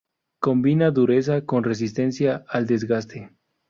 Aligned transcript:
Combina 0.39 0.89
dureza 0.89 1.45
con 1.45 1.63
resistencia 1.63 2.43
al 2.49 2.65
desgaste. 2.65 3.29